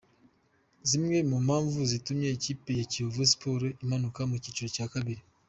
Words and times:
Zimwe 0.89 1.17
mu 1.29 1.37
mpamvu 1.45 1.77
zitumye 1.91 2.27
ikipe 2.37 2.69
ya 2.79 2.85
Kiyovu 2.91 3.23
Sports 3.31 3.75
imanuka 3.83 4.19
mu 4.29 4.35
cyiciro 4.43 4.69
cya 4.77 4.87
kabiri. 4.93 5.21